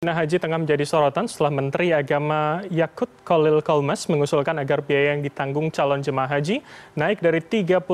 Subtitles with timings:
[0.00, 5.20] Dana haji tengah menjadi sorotan setelah Menteri Agama Yakut Kolil Kolmas mengusulkan agar biaya yang
[5.20, 6.64] ditanggung calon jemaah haji
[6.96, 7.84] naik dari 39,8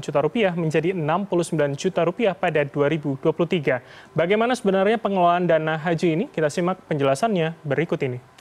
[0.00, 4.16] juta rupiah menjadi 69 juta rupiah pada 2023.
[4.16, 6.24] Bagaimana sebenarnya pengelolaan dana haji ini?
[6.32, 8.37] Kita simak penjelasannya berikut ini.